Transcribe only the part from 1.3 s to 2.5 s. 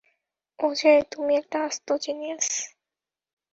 একটা আস্ত জিনিয়াস।